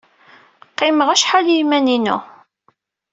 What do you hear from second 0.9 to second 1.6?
acḥal i